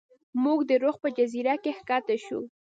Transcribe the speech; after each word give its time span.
موږ 0.43 0.59
د 0.69 0.71
رخ 0.83 0.95
په 1.03 1.09
جزیره 1.17 1.55
کې 1.63 1.71
ښکته 1.79 2.15
شو. 2.25 2.39